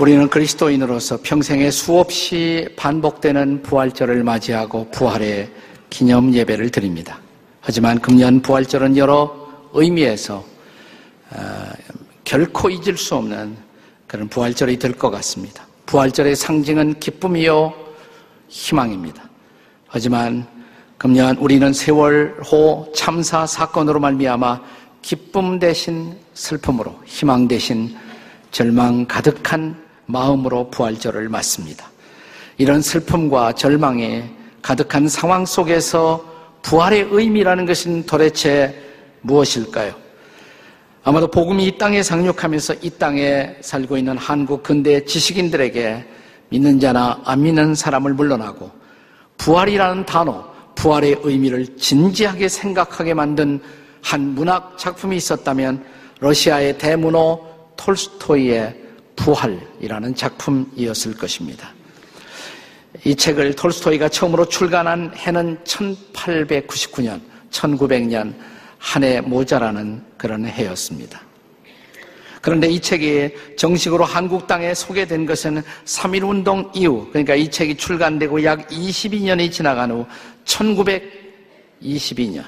우리는 0.00 0.30
그리스도인으로서 0.30 1.18
평생에 1.22 1.70
수없이 1.70 2.66
반복되는 2.74 3.60
부활절을 3.60 4.24
맞이하고 4.24 4.88
부활의 4.90 5.52
기념 5.90 6.32
예배를 6.32 6.70
드립니다. 6.70 7.18
하지만 7.60 8.00
금년 8.00 8.40
부활절은 8.40 8.96
여러 8.96 9.30
의미에서 9.74 10.42
어, 11.32 11.38
결코 12.24 12.70
잊을 12.70 12.96
수 12.96 13.14
없는 13.14 13.54
그런 14.06 14.26
부활절이 14.28 14.78
될 14.78 14.94
것 14.94 15.10
같습니다. 15.10 15.66
부활절의 15.84 16.34
상징은 16.34 16.98
기쁨이요 16.98 17.74
희망입니다. 18.48 19.22
하지만 19.86 20.46
금년 20.96 21.36
우리는 21.36 21.74
세월호 21.74 22.90
참사 22.96 23.44
사건으로 23.44 24.00
말미암아 24.00 24.62
기쁨 25.02 25.58
대신 25.58 26.16
슬픔으로 26.32 26.98
희망 27.04 27.46
대신 27.46 27.94
절망 28.50 29.04
가득한 29.04 29.89
마음으로 30.10 30.70
부활절을 30.70 31.28
맞습니다. 31.28 31.90
이런 32.58 32.82
슬픔과 32.82 33.52
절망에 33.52 34.30
가득한 34.62 35.08
상황 35.08 35.46
속에서 35.46 36.24
부활의 36.62 37.08
의미라는 37.10 37.64
것은 37.66 38.04
도대체 38.04 38.74
무엇일까요? 39.22 39.94
아마도 41.02 41.30
복음이 41.30 41.64
이 41.64 41.78
땅에 41.78 42.02
상륙하면서 42.02 42.74
이 42.82 42.90
땅에 42.90 43.56
살고 43.62 43.96
있는 43.96 44.18
한국 44.18 44.62
근대 44.62 45.02
지식인들에게 45.04 46.04
믿는 46.50 46.78
자나 46.78 47.20
안 47.24 47.42
믿는 47.42 47.74
사람을 47.74 48.12
물러나고 48.12 48.70
부활이라는 49.38 50.04
단어, 50.04 50.44
부활의 50.74 51.20
의미를 51.22 51.76
진지하게 51.76 52.48
생각하게 52.48 53.14
만든 53.14 53.60
한 54.02 54.34
문학 54.34 54.76
작품이 54.76 55.16
있었다면 55.16 55.82
러시아의 56.20 56.76
대문호 56.76 57.48
톨스토이의 57.76 58.89
부활이라는 59.20 60.14
작품이었을 60.14 61.16
것입니다. 61.16 61.72
이 63.04 63.14
책을 63.14 63.54
톨스토이가 63.54 64.08
처음으로 64.08 64.46
출간한 64.46 65.12
해는 65.14 65.58
1899년, 65.64 67.20
1900년 67.50 68.34
한 68.78 69.04
해 69.04 69.20
모자라는 69.20 70.02
그런 70.16 70.46
해였습니다. 70.46 71.20
그런데 72.40 72.68
이 72.68 72.80
책이 72.80 73.56
정식으로 73.56 74.04
한국 74.04 74.46
땅에 74.46 74.72
소개된 74.72 75.26
것은 75.26 75.62
3.1 75.84 76.26
운동 76.26 76.70
이후, 76.74 77.06
그러니까 77.10 77.34
이 77.34 77.50
책이 77.50 77.76
출간되고 77.76 78.42
약 78.44 78.66
22년이 78.68 79.52
지나간 79.52 79.90
후 79.90 80.06
1922년. 80.46 82.42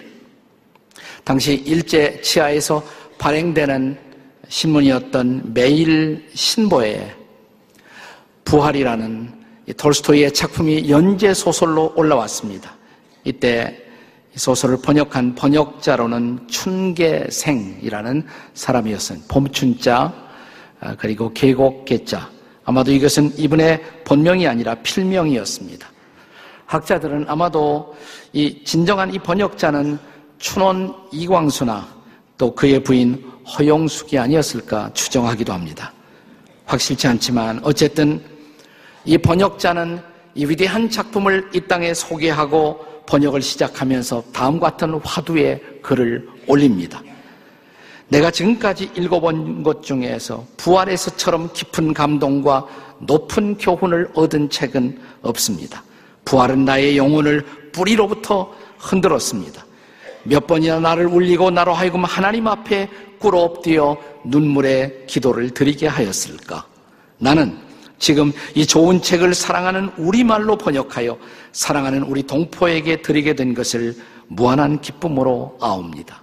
당시 1.23 1.63
일제 1.67 2.19
치하에서 2.23 2.83
발행되는 3.19 4.12
신문이었던 4.53 5.55
매일 5.55 6.29
신보에 6.35 7.17
부활이라는 8.45 9.33
톨스토이의 9.79 10.35
작품이 10.35 10.91
연재 10.91 11.33
소설로 11.33 11.95
올라왔습니다. 11.97 12.75
이때 13.25 13.83
소설을 14.35 14.77
번역한 14.83 15.37
번역자로는 15.37 16.49
춘계생이라는 16.49 18.27
사람이었어요. 18.53 19.21
봄춘자 19.27 20.13
아, 20.81 20.97
그리고 20.97 21.33
계곡계자 21.33 22.29
아마도 22.65 22.93
이것은 22.93 23.33
이분의 23.39 23.83
본명이 24.05 24.47
아니라 24.47 24.75
필명이었습니다. 24.75 25.89
학자들은 26.67 27.25
아마도 27.27 27.97
이 28.35 28.63
진정한 28.65 29.15
이 29.15 29.19
번역자는 29.19 29.99
춘원 30.39 30.95
이광수나 31.11 32.02
또 32.39 32.55
그의 32.55 32.83
부인 32.83 33.25
허용숙이 33.47 34.19
아니었을까 34.19 34.91
추정하기도 34.95 35.53
합니다. 35.53 35.93
확실치 36.67 37.07
않지만 37.07 37.61
어쨌든 37.63 38.23
이 39.05 39.19
번역자는 39.19 40.01
이 40.35 40.47
위대한 40.47 40.89
작품을 40.89 41.51
이 41.53 41.61
땅에 41.61 41.93
소개하고 41.93 42.93
번역을 43.07 43.43
시작하면서 43.43 44.25
다음과 44.33 44.71
같은 44.71 44.95
화두의 44.95 45.61
글을 45.83 46.29
올립니다. 46.47 47.03
내가 48.09 48.31
지금까지 48.31 48.91
읽어본 48.97 49.63
것 49.63 49.83
중에서 49.83 50.47
부활에서처럼 50.57 51.53
깊은 51.53 51.95
감동과 51.95 52.67
높은 53.01 53.57
교훈을 53.57 54.11
얻은 54.15 54.51
책은 54.51 54.99
없습니다. 55.23 55.83
부활은 56.25 56.65
나의 56.65 56.97
영혼을 56.97 57.45
뿌리로부터 57.73 58.53
흔들었습니다. 58.79 59.65
몇 60.25 60.47
번이나 60.47 60.81
나를 60.81 61.07
울리고 61.07 61.51
나로 61.51 61.73
하여금 61.73 62.05
하나님 62.05 62.47
앞에 62.47 62.89
꿇어 63.19 63.41
엎드려 63.41 63.97
눈물의 64.25 65.05
기도를 65.07 65.51
드리게 65.51 65.87
하였을까? 65.87 66.67
나는 67.19 67.57
지금 67.99 68.33
이 68.55 68.67
좋은 68.67 69.01
책을 69.01 69.35
사랑하는 69.35 69.91
우리말로 69.97 70.57
번역하여 70.57 71.17
사랑하는 71.53 72.03
우리 72.03 72.25
동포에게 72.25 73.01
드리게 73.03 73.35
된 73.35 73.55
것을 73.55 73.95
무한한 74.27 74.81
기쁨으로 74.81 75.57
아옵니다. 75.61 76.21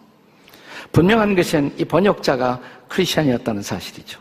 분명한 0.92 1.36
것은 1.36 1.74
이 1.78 1.86
번역자가 1.86 2.60
크리스천이었다는 2.90 3.62
사실이죠. 3.62 4.20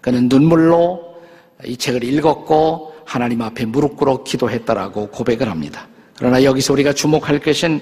그는 0.00 0.28
눈물로 0.28 1.16
이 1.64 1.76
책을 1.76 2.04
읽었고 2.04 2.94
하나님 3.04 3.42
앞에 3.42 3.64
무릎 3.64 3.96
꿇어 3.96 4.22
기도했다라고 4.22 5.08
고백을 5.08 5.48
합니다. 5.48 5.88
그러나 6.16 6.42
여기서 6.42 6.72
우리가 6.74 6.92
주목할 6.92 7.38
것은 7.38 7.80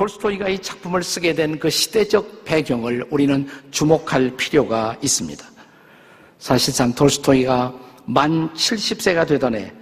톨스토이가 0.00 0.48
이 0.48 0.58
작품을 0.60 1.02
쓰게 1.02 1.34
된 1.34 1.58
그 1.58 1.68
시대적 1.68 2.44
배경을 2.44 3.04
우리는 3.10 3.46
주목할 3.70 4.34
필요가 4.36 4.96
있습니다. 5.02 5.44
사실상 6.38 6.94
톨스토이가 6.94 7.74
만 8.06 8.52
70세가 8.54 9.26
되던 9.26 9.56
해, 9.56 9.72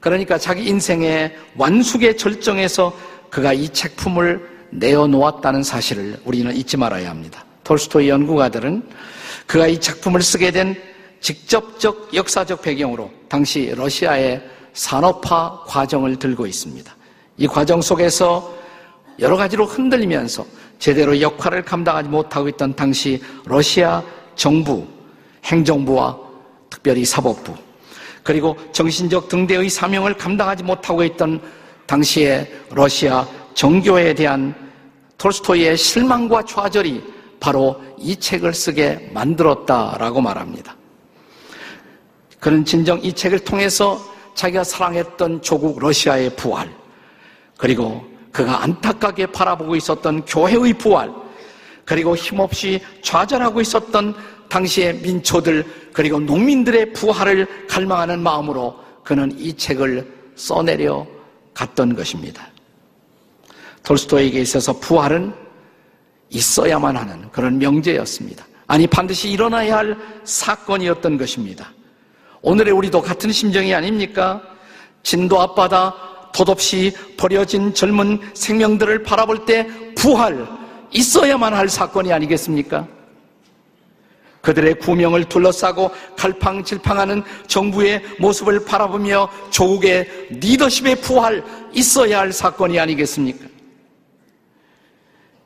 그러니까 0.00 0.36
자기 0.36 0.66
인생의 0.66 1.36
완숙의 1.56 2.16
절정에서 2.16 2.92
그가 3.30 3.52
이 3.52 3.68
작품을 3.68 4.48
내어놓았다는 4.70 5.62
사실을 5.62 6.18
우리는 6.24 6.54
잊지 6.56 6.76
말아야 6.76 7.08
합니다. 7.10 7.44
톨스토이 7.62 8.08
연구가들은 8.08 8.82
그가 9.46 9.68
이 9.68 9.78
작품을 9.78 10.22
쓰게 10.22 10.50
된 10.50 10.74
직접적 11.20 12.14
역사적 12.14 12.62
배경으로 12.62 13.10
당시 13.28 13.72
러시아의 13.76 14.42
산업화 14.72 15.62
과정을 15.66 16.16
들고 16.16 16.46
있습니다. 16.46 16.96
이 17.36 17.46
과정 17.46 17.80
속에서 17.80 18.57
여러 19.18 19.36
가지로 19.36 19.66
흔들리면서 19.66 20.44
제대로 20.78 21.20
역할을 21.20 21.62
감당하지 21.62 22.08
못하고 22.08 22.48
있던 22.48 22.74
당시 22.76 23.20
러시아 23.44 24.02
정부, 24.36 24.86
행정부와 25.44 26.16
특별히 26.70 27.04
사법부, 27.04 27.54
그리고 28.22 28.56
정신적 28.72 29.28
등대의 29.28 29.68
사명을 29.68 30.14
감당하지 30.14 30.62
못하고 30.62 31.02
있던 31.04 31.40
당시의 31.86 32.50
러시아 32.70 33.26
정교에 33.54 34.14
대한 34.14 34.54
톨스토이의 35.16 35.76
실망과 35.76 36.44
좌절이 36.44 37.02
바로 37.40 37.80
이 37.98 38.14
책을 38.14 38.54
쓰게 38.54 39.10
만들었다라고 39.12 40.20
말합니다. 40.20 40.76
그는 42.38 42.64
진정 42.64 43.00
이 43.02 43.12
책을 43.12 43.40
통해서 43.40 43.98
자기가 44.34 44.62
사랑했던 44.62 45.42
조국 45.42 45.80
러시아의 45.80 46.36
부활, 46.36 46.70
그리고 47.56 48.07
그가 48.32 48.62
안타깝게 48.62 49.26
바라보고 49.26 49.76
있었던 49.76 50.24
교회의 50.24 50.74
부활, 50.74 51.12
그리고 51.84 52.14
힘없이 52.14 52.80
좌절하고 53.02 53.60
있었던 53.60 54.14
당시의 54.48 55.00
민초들, 55.00 55.64
그리고 55.92 56.20
농민들의 56.20 56.92
부활을 56.92 57.66
갈망하는 57.68 58.20
마음으로 58.20 58.78
그는 59.04 59.34
이 59.38 59.56
책을 59.56 60.06
써내려 60.36 61.06
갔던 61.54 61.96
것입니다. 61.96 62.46
톨스토에게 63.82 64.40
있어서 64.40 64.78
부활은 64.78 65.32
있어야만 66.30 66.96
하는 66.96 67.30
그런 67.30 67.58
명제였습니다. 67.58 68.46
아니, 68.66 68.86
반드시 68.86 69.30
일어나야 69.30 69.78
할 69.78 69.96
사건이었던 70.24 71.16
것입니다. 71.16 71.72
오늘의 72.42 72.72
우리도 72.74 73.00
같은 73.00 73.32
심정이 73.32 73.74
아닙니까? 73.74 74.42
진도 75.02 75.40
앞바다 75.40 75.94
덧없이 76.32 76.92
버려진 77.16 77.74
젊은 77.74 78.20
생명들을 78.34 79.02
바라볼 79.02 79.44
때 79.44 79.66
부활 79.96 80.46
있어야만 80.92 81.54
할 81.54 81.68
사건이 81.68 82.12
아니겠습니까? 82.12 82.86
그들의 84.40 84.78
구명을 84.78 85.24
둘러싸고 85.24 85.90
갈팡질팡하는 86.16 87.22
정부의 87.48 88.02
모습을 88.18 88.64
바라보며 88.64 89.28
조국의 89.50 90.28
리더십의 90.30 90.96
부활 91.00 91.44
있어야 91.72 92.20
할 92.20 92.32
사건이 92.32 92.78
아니겠습니까? 92.78 93.46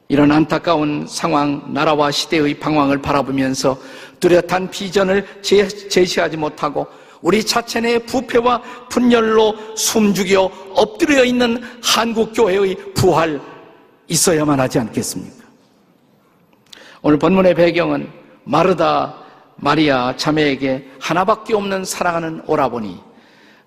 이런 0.08 0.30
안타까운 0.30 1.06
상황, 1.08 1.72
나라와 1.72 2.10
시대의 2.10 2.60
방황을 2.60 3.00
바라보면서 3.00 3.80
뚜렷한 4.20 4.70
비전을 4.70 5.26
제시하지 5.40 6.36
못하고 6.36 6.86
우리 7.22 7.44
자체 7.44 7.78
의 7.78 8.04
부패와 8.04 8.60
분열로 8.90 9.54
숨죽여 9.76 10.50
엎드려 10.74 11.24
있는 11.24 11.62
한국 11.82 12.32
교회의 12.34 12.76
부활 12.94 13.40
있어야만 14.08 14.60
하지 14.60 14.78
않겠습니까? 14.80 15.44
오늘 17.00 17.18
본문의 17.18 17.54
배경은 17.54 18.10
마르다 18.44 19.22
마리아 19.56 20.16
자매에게 20.16 20.90
하나밖에 21.00 21.54
없는 21.54 21.84
사랑하는 21.84 22.42
오라버니 22.46 23.00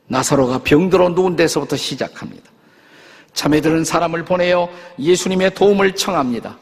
나사로가 0.07 0.59
병들어 0.59 1.09
누운 1.09 1.35
데서부터 1.35 1.75
시작합니다. 1.75 2.51
자매들은 3.33 3.83
사람을 3.83 4.23
보내어 4.25 4.69
예수님의 4.99 5.55
도움을 5.55 5.95
청합니다. 5.95 6.57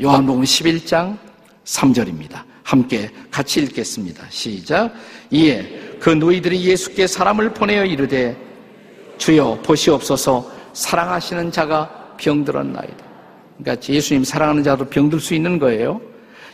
요한복음 0.00 0.42
11장 0.42 1.18
3절입니다. 1.64 2.53
함께 2.64 3.10
같이 3.30 3.60
읽겠습니다. 3.60 4.24
시작. 4.30 4.92
이에 5.30 5.96
그 6.00 6.10
너희들이 6.10 6.64
예수께 6.64 7.06
사람을 7.06 7.50
보내어 7.52 7.84
이르되 7.84 8.36
주여 9.18 9.60
보시옵소서 9.62 10.50
사랑하시는 10.72 11.52
자가 11.52 12.16
병들었나이다. 12.16 13.04
그러니까 13.58 13.88
예수님 13.88 14.24
사랑하는 14.24 14.64
자도 14.64 14.86
병들 14.86 15.20
수 15.20 15.34
있는 15.34 15.58
거예요. 15.58 16.00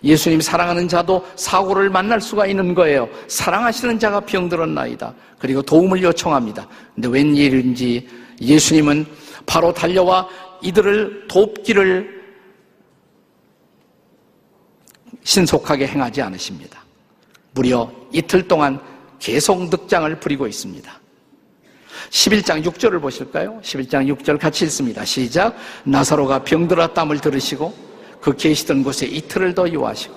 예수님 0.03 0.41
사랑하는 0.41 0.89
자도 0.89 1.25
사고를 1.37 1.91
만날 1.91 2.21
수가 2.21 2.47
있는 2.47 2.75
거예요. 2.75 3.09
사랑하시는 3.29 3.99
자가 3.99 4.21
병들었나이다. 4.21 5.15
그리고 5.39 5.63
도움을 5.63 6.03
요청합니다. 6.03 6.67
근데 6.95 7.09
웬일인지 7.09 8.09
예수님은 8.41 9.07
바로 9.47 9.73
달려와 9.73 10.29
이들을 10.63 11.29
돕기를 11.29 12.20
신속하게 15.25 15.87
행하지 15.87 16.23
않으십니다. 16.23 16.85
무려 17.53 17.91
이틀 18.13 18.47
동안 18.47 18.81
계속 19.19 19.69
늑장을 19.69 20.21
부리고 20.21 20.47
있습니다. 20.47 21.01
11장 22.11 22.65
6절을 22.65 23.01
보실까요? 23.01 23.61
11장 23.63 24.17
6절 24.17 24.39
같이 24.39 24.65
읽습니다. 24.65 25.05
시작. 25.05 25.57
나사로가 25.85 26.43
병들었담을 26.43 27.21
들으시고 27.21 27.91
그 28.21 28.37
계시던 28.37 28.83
곳에 28.83 29.07
이틀을 29.07 29.55
더 29.55 29.73
요하시고 29.73 30.15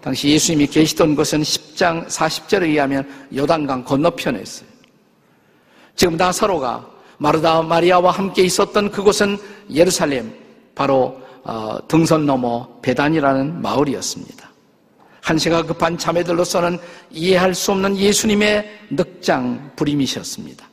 당시 0.00 0.28
예수님이 0.28 0.66
계시던 0.68 1.14
곳은 1.14 1.42
10장 1.42 2.06
40절에 2.06 2.62
의하면 2.62 3.08
요단강 3.34 3.84
건너편에있어요 3.84 4.68
지금 5.96 6.16
나사로가 6.16 6.88
마르다 7.18 7.62
마리아와 7.62 8.12
함께 8.12 8.42
있었던 8.42 8.90
그곳은 8.90 9.36
예루살렘 9.72 10.32
바로 10.74 10.96
어, 11.06 11.27
등선 11.88 12.26
너머 12.26 12.68
베단이라는 12.82 13.62
마을이었습니다. 13.62 14.48
한시가 15.22 15.64
급한 15.64 15.98
자매들로서는 15.98 16.78
이해할 17.10 17.54
수 17.54 17.72
없는 17.72 17.96
예수님의 17.96 18.80
늑장 18.90 19.72
부림이셨습니다. 19.76 20.66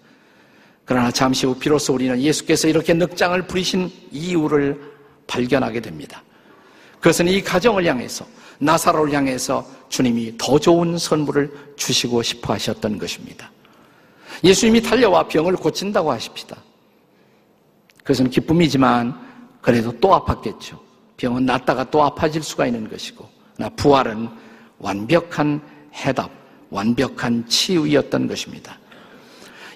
그러나 0.85 1.11
잠시 1.11 1.45
후 1.45 1.55
비로소 1.55 1.93
우리는 1.93 2.19
예수께서 2.21 2.67
이렇게 2.67 2.93
늑장을 2.93 3.41
부리신 3.47 3.91
이유를 4.11 4.79
발견하게 5.27 5.81
됩니다. 5.81 6.23
그것은 6.99 7.27
이 7.27 7.41
가정을 7.41 7.85
향해서 7.85 8.25
나사로를 8.59 9.13
향해서 9.13 9.67
주님이 9.89 10.37
더 10.37 10.57
좋은 10.59 10.97
선물을 10.97 11.73
주시고 11.75 12.23
싶어 12.23 12.53
하셨던 12.53 12.97
것입니다. 12.97 13.51
예수님이 14.43 14.81
달려와 14.81 15.27
병을 15.27 15.55
고친다고 15.55 16.11
하십니다. 16.11 16.57
그것은 17.97 18.29
기쁨이지만 18.29 19.24
그래도 19.65 19.91
또 19.99 20.09
아팠겠죠. 20.09 20.77
병은 21.17 21.47
낫다가 21.47 21.89
또 21.89 22.03
아파질 22.03 22.43
수가 22.43 22.67
있는 22.67 22.87
것이고 22.87 23.27
나 23.57 23.67
부활은 23.69 24.29
완벽한 24.77 25.59
해답, 25.95 26.29
완벽한 26.69 27.47
치유였던 27.47 28.27
것입니다. 28.27 28.77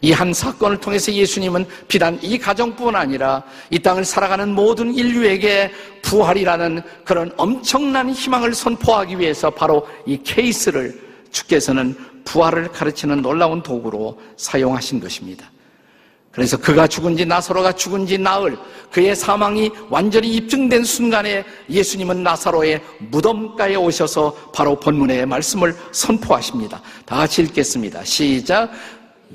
이 0.02 0.12
한 0.12 0.32
사건을 0.32 0.80
통해서 0.80 1.12
예수님은 1.12 1.66
비단 1.88 2.20
이 2.22 2.38
가정뿐 2.38 2.96
아니라 2.96 3.44
이 3.72 3.80
땅을 3.80 4.06
살아가는 4.06 4.54
모든 4.54 4.94
인류에게 4.94 5.72
부활이라는 6.04 6.84
그런 7.04 7.34
엄청난 7.36 8.12
희망을 8.12 8.54
선포하기 8.54 9.18
위해서 9.18 9.50
바로 9.50 9.88
이 10.06 10.22
케이스를 10.24 11.02
주께서는 11.32 11.98
부활을 12.26 12.68
가르치는 12.72 13.24
놀라운 13.24 13.64
도구로 13.64 14.22
사용하신 14.38 15.00
것입니다. 15.00 15.50
그래서 16.32 16.58
그가 16.58 16.88
죽은지 16.88 17.26
나사로가 17.26 17.72
죽은지 17.72 18.18
나흘 18.18 18.58
그의 18.92 19.16
사망이 19.16 19.72
완전히 19.90 20.36
입증된 20.36 20.84
순간에 20.84 21.44
예수님은 21.70 22.24
나사로의 22.24 22.82
무덤가에 23.10 23.76
오셔서 23.76 24.34
바로 24.54 24.80
본문의 24.80 25.26
말씀을 25.26 25.76
선포하십니다. 25.92 26.82
다 27.06 27.18
같이 27.18 27.42
읽겠습니다. 27.42 28.04
시작. 28.04 28.72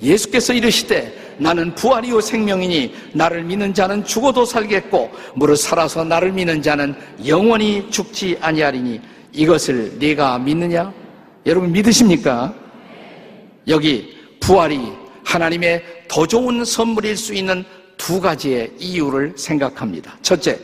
예수께서 0.02 0.52
이르시되 0.52 1.36
나는 1.38 1.74
부활이요 1.74 2.20
생명이니 2.20 2.94
나를 3.12 3.44
믿는 3.44 3.74
자는 3.74 4.04
죽어도 4.04 4.44
살겠고 4.44 5.10
무릇 5.34 5.56
살아서 5.56 6.04
나를 6.04 6.32
믿는 6.32 6.62
자는 6.62 6.94
영원히 7.26 7.88
죽지 7.90 8.38
아니하리니 8.40 9.00
이것을 9.32 9.98
네가 9.98 10.38
믿느냐? 10.38 10.92
여러분 11.46 11.72
믿으십니까? 11.72 12.54
여기 13.68 14.16
부활이 14.40 15.03
하나님의 15.34 15.82
더 16.08 16.26
좋은 16.26 16.64
선물일 16.64 17.16
수 17.16 17.34
있는 17.34 17.64
두 17.96 18.20
가지의 18.20 18.72
이유를 18.78 19.34
생각합니다. 19.36 20.16
첫째, 20.22 20.58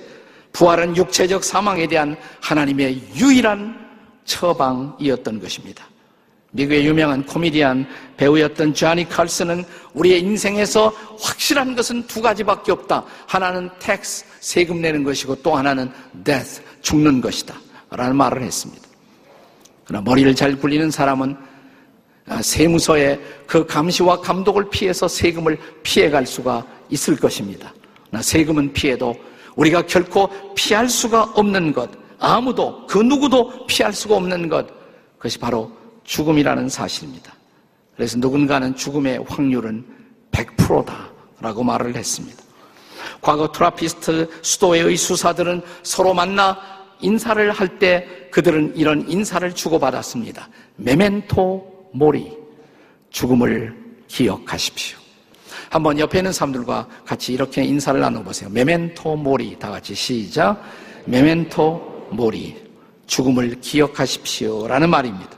부활은 0.53 0.97
육체적 0.97 1.45
사망에 1.45 1.87
대한 1.87 2.17
하나님의 2.41 3.03
유일한 3.17 3.79
처방이었던 4.25 5.41
것입니다. 5.41 5.85
미국의 6.53 6.85
유명한 6.87 7.25
코미디언 7.25 7.87
배우였던 8.17 8.75
쟈니 8.75 9.09
칼슨은 9.09 9.65
우리의 9.95 10.21
인생에서 10.21 10.89
확실한 11.21 11.77
것은 11.77 12.07
두 12.09 12.21
가지밖에 12.21 12.73
없다. 12.73 13.05
하나는 13.27 13.71
tax, 13.79 14.25
세금 14.41 14.81
내는 14.81 15.05
것이고 15.05 15.37
또 15.43 15.55
하나는 15.55 15.91
death, 16.25 16.61
죽는 16.83 17.21
것이다. 17.21 17.55
라는 17.91 18.17
말을 18.17 18.43
했습니다. 18.43 18.83
그러나 19.85 20.03
머리를 20.05 20.35
잘 20.35 20.57
굴리는 20.57 20.91
사람은 20.91 21.33
아, 21.33 21.50
세무서의 22.43 23.21
그 23.47 23.67
감시와 23.67 24.21
감독을 24.21 24.71
피해서 24.71 25.09
세금을 25.09 25.59
피해갈 25.83 26.27
수가 26.27 26.65
있을 26.89 27.17
것입니다. 27.17 27.73
세금은 28.21 28.73
피해도 28.73 29.15
우리가 29.57 29.83
결코 29.83 30.31
피할 30.55 30.89
수가 30.89 31.25
없는 31.35 31.73
것, 31.73 31.91
아무도, 32.19 32.87
그 32.87 32.99
누구도 32.99 33.67
피할 33.67 33.93
수가 33.93 34.17
없는 34.17 34.49
것, 34.49 34.67
그것이 35.17 35.39
바로 35.39 35.71
죽음이라는 36.05 36.69
사실입니다. 36.69 37.35
그래서 37.95 38.17
누군가는 38.19 38.75
죽음의 38.75 39.25
확률은 39.29 39.85
100%다라고 40.31 41.63
말을 41.63 41.95
했습니다. 41.97 42.43
과거 43.21 43.53
트라피스트 43.53 44.31
수도의 44.43 44.97
수사들은 44.97 45.63
서로 45.83 46.15
만나 46.15 46.59
인사를 47.01 47.51
할 47.51 47.79
때 47.79 48.07
그들은 48.31 48.75
이런 48.77 49.09
인사를 49.09 49.55
주고받았습니다. 49.55 50.49
메멘토 50.77 51.70
모리, 51.93 52.37
죽음을 53.11 53.75
기억하십시오. 54.09 54.99
한번 55.71 55.99
옆에 55.99 56.19
있는 56.19 56.33
사람들과 56.33 56.87
같이 57.05 57.33
이렇게 57.33 57.63
인사를 57.63 58.01
나눠보세요. 58.01 58.51
메멘토 58.51 59.17
모리. 59.17 59.57
다 59.59 59.71
같이 59.71 59.95
시작. 59.95 60.61
메멘토 61.05 62.09
모리. 62.11 62.57
죽음을 63.07 63.61
기억하십시오. 63.61 64.67
라는 64.67 64.91
말입니다. 64.91 65.31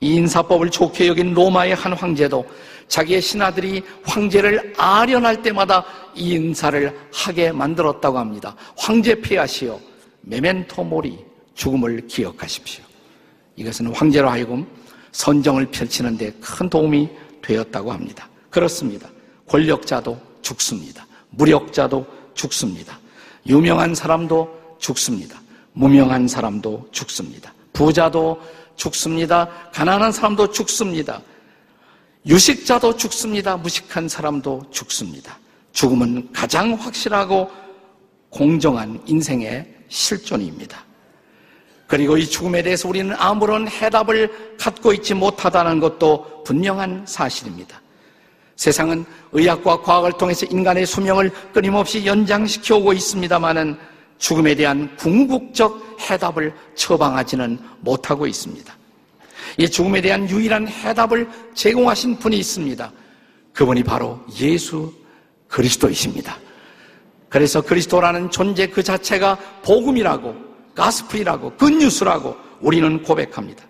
이 0.00 0.14
인사법을 0.14 0.70
좋게 0.70 1.08
여긴 1.08 1.34
로마의 1.34 1.74
한 1.74 1.92
황제도 1.94 2.46
자기의 2.86 3.20
신하들이 3.20 3.82
황제를 4.04 4.74
아련할 4.76 5.42
때마다 5.42 5.84
이 6.14 6.34
인사를 6.34 6.96
하게 7.12 7.50
만들었다고 7.50 8.18
합니다. 8.18 8.54
황제 8.76 9.14
피하시오. 9.16 9.80
메멘토 10.20 10.84
모리. 10.84 11.18
죽음을 11.54 12.06
기억하십시오. 12.06 12.84
이것은 13.56 13.92
황제로 13.92 14.28
하여금 14.28 14.66
선정을 15.16 15.70
펼치는 15.70 16.18
데 16.18 16.30
큰 16.40 16.68
도움이 16.68 17.08
되었다고 17.40 17.90
합니다. 17.90 18.28
그렇습니다. 18.50 19.08
권력자도 19.48 20.20
죽습니다. 20.42 21.06
무력자도 21.30 22.06
죽습니다. 22.34 22.98
유명한 23.46 23.94
사람도 23.94 24.76
죽습니다. 24.78 25.40
무명한 25.72 26.28
사람도 26.28 26.88
죽습니다. 26.92 27.54
부자도 27.72 28.40
죽습니다. 28.76 29.48
가난한 29.72 30.12
사람도 30.12 30.50
죽습니다. 30.50 31.22
유식자도 32.26 32.96
죽습니다. 32.96 33.56
무식한 33.56 34.08
사람도 34.08 34.66
죽습니다. 34.70 35.38
죽음은 35.72 36.32
가장 36.32 36.74
확실하고 36.74 37.50
공정한 38.28 39.00
인생의 39.06 39.66
실존입니다. 39.88 40.84
그리고 41.86 42.16
이 42.16 42.26
죽음에 42.26 42.62
대해서 42.62 42.88
우리는 42.88 43.14
아무런 43.16 43.68
해답을 43.68 44.56
갖고 44.58 44.92
있지 44.92 45.14
못하다는 45.14 45.80
것도 45.80 46.42
분명한 46.44 47.04
사실입니다. 47.06 47.80
세상은 48.56 49.04
의학과 49.32 49.80
과학을 49.82 50.12
통해서 50.12 50.46
인간의 50.46 50.86
수명을 50.86 51.30
끊임없이 51.52 52.04
연장시켜 52.04 52.76
오고 52.76 52.92
있습니다만은 52.94 53.78
죽음에 54.18 54.54
대한 54.54 54.96
궁극적 54.96 55.98
해답을 56.00 56.54
처방하지는 56.74 57.58
못하고 57.80 58.26
있습니다. 58.26 58.74
이 59.58 59.68
죽음에 59.68 60.00
대한 60.00 60.28
유일한 60.28 60.66
해답을 60.66 61.28
제공하신 61.54 62.18
분이 62.18 62.38
있습니다. 62.38 62.90
그분이 63.52 63.84
바로 63.84 64.20
예수 64.40 64.92
그리스도이십니다. 65.48 66.38
그래서 67.28 67.60
그리스도라는 67.60 68.30
존재 68.30 68.66
그 68.66 68.82
자체가 68.82 69.36
복음이라고 69.62 70.45
가스프리라고 70.76 71.52
굿뉴스라고 71.54 72.36
우리는 72.60 73.02
고백합니다. 73.02 73.64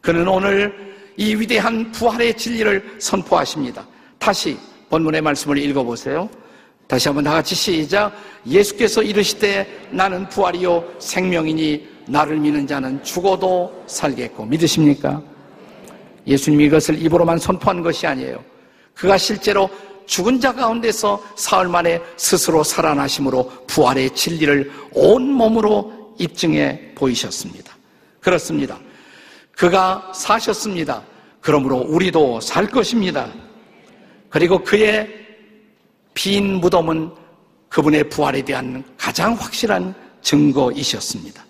그는 0.00 0.28
오늘 0.28 0.96
이 1.16 1.34
위대한 1.34 1.90
부활의 1.92 2.36
진리를 2.36 2.96
선포하십니다. 2.98 3.86
다시 4.18 4.58
본문의 4.90 5.22
말씀을 5.22 5.58
읽어보세요. 5.58 6.28
다시 6.86 7.08
한번 7.08 7.24
다 7.24 7.32
같이 7.32 7.54
시작. 7.54 8.12
예수께서 8.46 9.02
이르시되 9.02 9.88
나는 9.90 10.28
부활이요 10.28 10.84
생명이니 10.98 11.88
나를 12.06 12.38
믿는 12.38 12.66
자는 12.66 13.02
죽어도 13.02 13.84
살겠고 13.86 14.46
믿으십니까? 14.46 15.22
예수님이 16.26 16.64
이것을 16.66 17.02
입으로만 17.02 17.38
선포한 17.38 17.82
것이 17.82 18.06
아니에요. 18.06 18.42
그가 18.94 19.18
실제로 19.18 19.68
죽은 20.06 20.40
자 20.40 20.52
가운데서 20.52 21.22
사흘 21.36 21.68
만에 21.68 22.00
스스로 22.16 22.64
살아나심으로 22.64 23.66
부활의 23.66 24.14
진리를 24.14 24.72
온 24.94 25.30
몸으로 25.30 25.92
입증해 26.18 26.92
보이셨습니다. 26.94 27.76
그렇습니다. 28.20 28.78
그가 29.52 30.12
사셨습니다. 30.14 31.02
그러므로 31.40 31.78
우리도 31.78 32.40
살 32.40 32.66
것입니다. 32.66 33.32
그리고 34.28 34.62
그의 34.62 35.08
빈 36.14 36.54
무덤은 36.60 37.10
그분의 37.68 38.08
부활에 38.08 38.42
대한 38.42 38.84
가장 38.96 39.34
확실한 39.34 39.94
증거이셨습니다. 40.22 41.44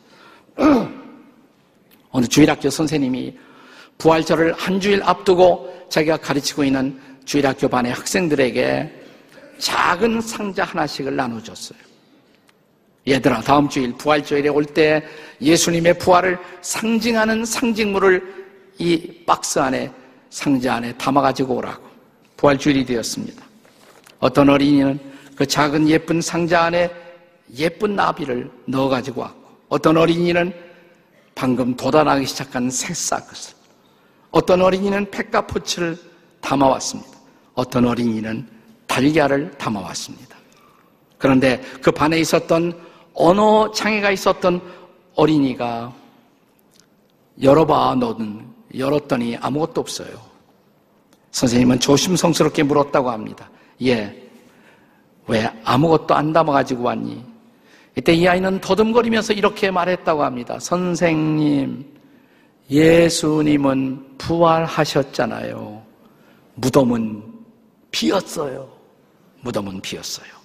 어느 2.10 2.26
주일학교 2.26 2.70
선생님이 2.70 3.37
부활절을 3.98 4.54
한 4.54 4.80
주일 4.80 5.02
앞두고 5.02 5.87
자기가 5.90 6.18
가르치고 6.18 6.64
있는 6.64 7.00
주일학교 7.25 7.68
반의 7.68 7.92
학생들에게 7.92 8.94
작은 9.58 10.20
상자 10.20 10.64
하나씩을 10.64 11.14
나눠줬어요. 11.14 11.88
얘들아, 13.09 13.41
다음 13.41 13.69
주일 13.69 13.93
부활주일에 13.95 14.49
올 14.49 14.65
때 14.65 15.03
예수님의 15.41 15.99
부활을 15.99 16.38
상징하는 16.62 17.45
상징물을 17.45 18.47
이 18.79 19.25
박스 19.25 19.59
안에, 19.59 19.91
상자 20.31 20.75
안에 20.75 20.93
담아가지고 20.97 21.57
오라고. 21.57 21.88
부활주일이 22.37 22.85
되었습니다. 22.85 23.43
어떤 24.21 24.49
어린이는 24.49 24.99
그 25.35 25.47
작은 25.47 25.88
예쁜 25.88 26.21
상자 26.21 26.65
안에 26.65 26.91
예쁜 27.57 27.97
나비를 27.97 28.50
넣어가지고 28.67 29.23
왔고, 29.23 29.49
어떤 29.69 29.97
어린이는 29.97 30.53
방금 31.35 31.75
돋아나기 31.77 32.27
시작한 32.27 32.69
새싹것을, 32.71 33.55
어떤 34.31 34.61
어린이는 34.61 35.11
백가포츠를 35.11 35.97
담아왔습니다. 36.41 37.11
어떤 37.55 37.87
어린이는 37.87 38.47
달걀을 38.87 39.50
담아왔습니다. 39.53 40.37
그런데 41.17 41.61
그 41.83 41.91
반에 41.91 42.19
있었던 42.21 42.88
언어 43.18 43.70
장애가 43.72 44.12
있었던 44.12 44.62
어린이가 45.16 45.92
열어봐 47.42 47.96
너는 47.96 48.46
열었더니 48.76 49.37
아무것도 49.40 49.80
없어요. 49.80 50.08
선생님은 51.32 51.80
조심성스럽게 51.80 52.62
물었다고 52.62 53.10
합니다. 53.10 53.50
예. 53.82 54.30
왜 55.26 55.50
아무것도 55.64 56.14
안 56.14 56.32
담아가지고 56.32 56.84
왔니? 56.84 57.25
이때 57.96 58.14
이 58.14 58.26
아이는 58.26 58.60
더듬거리면서 58.60 59.32
이렇게 59.32 59.70
말했다고 59.70 60.22
합니다. 60.22 60.58
선생님, 60.60 61.84
예수님은 62.70 64.16
부활하셨잖아요. 64.18 65.82
무덤은 66.54 67.22
비었어요. 67.90 68.68
무덤은 69.40 69.80
비었어요. 69.80 70.38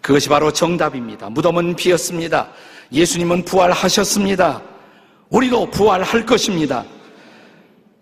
그것이 0.00 0.28
바로 0.28 0.52
정답입니다. 0.52 1.28
무덤은 1.30 1.76
비었습니다. 1.76 2.48
예수님은 2.92 3.44
부활하셨습니다. 3.44 4.62
우리도 5.28 5.70
부활할 5.70 6.26
것입니다. 6.26 6.84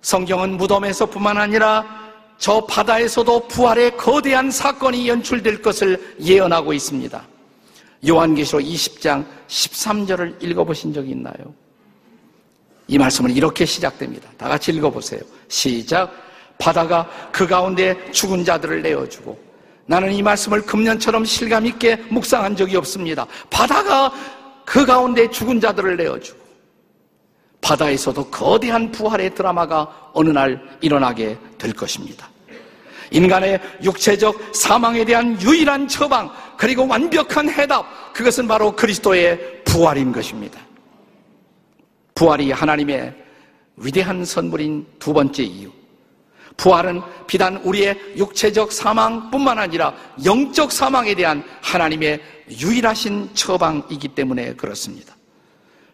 성경은 0.00 0.56
무덤에서 0.56 1.06
뿐만 1.06 1.36
아니라 1.36 1.84
저 2.38 2.64
바다에서도 2.64 3.48
부활의 3.48 3.96
거대한 3.96 4.50
사건이 4.50 5.08
연출될 5.08 5.60
것을 5.60 6.16
예언하고 6.20 6.72
있습니다. 6.72 7.26
요한계시록 8.06 8.62
20장 8.62 9.26
13절을 9.48 10.42
읽어보신 10.42 10.94
적이 10.94 11.10
있나요? 11.10 11.34
이 12.86 12.96
말씀은 12.96 13.32
이렇게 13.36 13.66
시작됩니다. 13.66 14.30
다 14.38 14.48
같이 14.48 14.72
읽어보세요. 14.72 15.20
시작. 15.48 16.10
바다가 16.58 17.08
그 17.32 17.46
가운데 17.46 18.10
죽은 18.12 18.44
자들을 18.44 18.82
내어주고 18.82 19.47
나는 19.88 20.12
이 20.12 20.22
말씀을 20.22 20.60
금년처럼 20.62 21.24
실감 21.24 21.64
있게 21.64 21.96
묵상한 22.10 22.54
적이 22.54 22.76
없습니다. 22.76 23.26
바다가 23.48 24.12
그 24.66 24.84
가운데 24.84 25.28
죽은 25.30 25.60
자들을 25.60 25.96
내어주고 25.96 26.38
바다에서도 27.62 28.26
거대한 28.26 28.92
부활의 28.92 29.34
드라마가 29.34 30.10
어느 30.12 30.28
날 30.28 30.62
일어나게 30.82 31.38
될 31.56 31.72
것입니다. 31.72 32.28
인간의 33.10 33.60
육체적 33.82 34.54
사망에 34.54 35.06
대한 35.06 35.40
유일한 35.40 35.88
처방 35.88 36.30
그리고 36.58 36.86
완벽한 36.86 37.48
해답 37.48 38.12
그것은 38.12 38.46
바로 38.46 38.76
그리스도의 38.76 39.64
부활인 39.64 40.12
것입니다. 40.12 40.60
부활이 42.14 42.52
하나님의 42.52 43.14
위대한 43.76 44.22
선물인 44.22 44.86
두 44.98 45.14
번째 45.14 45.42
이유. 45.44 45.77
부활은 46.58 47.00
비단 47.26 47.56
우리의 47.58 47.96
육체적 48.16 48.72
사망뿐만 48.72 49.58
아니라 49.58 49.94
영적 50.24 50.72
사망에 50.72 51.14
대한 51.14 51.42
하나님의 51.62 52.20
유일하신 52.50 53.30
처방이기 53.32 54.08
때문에 54.08 54.54
그렇습니다. 54.54 55.16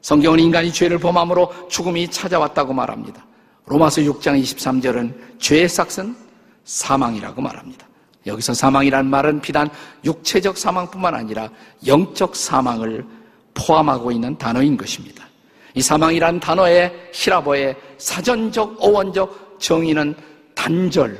성경은 0.01 0.41
인간이 0.41 0.73
죄를 0.73 0.99
범함으로 0.99 1.69
죽음이 1.69 2.09
찾아왔다고 2.09 2.73
말합니다. 2.73 3.25
로마서 3.67 4.03
6장 4.03 4.43
23절은 4.43 5.39
죄의 5.39 5.69
삭은 5.69 6.17
사망이라고 6.65 7.41
말합니다. 7.41 7.87
여기서 8.27 8.55
사망이란 8.55 9.07
말은 9.07 9.43
비단 9.43 9.69
육체적 10.05 10.57
사망뿐만 10.57 11.15
아니라 11.15 11.51
영적 11.87 12.35
사망을 12.35 13.05
포함하고 13.53 14.13
있는 14.13 14.37
단어인 14.39 14.79
것입니다. 14.79 15.27
이 15.75 15.83
사망이란 15.83 16.41
단어의 16.41 17.11
히라보의 17.13 17.77
사전적 17.99 18.77
어원적 18.83 19.59
정의는 19.59 20.15
단절 20.55 21.19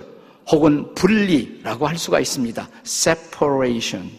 혹은 0.51 0.95
분리라고 0.95 1.87
할 1.87 1.97
수가 1.97 2.21
있습니다. 2.21 2.69
separation. 2.85 4.11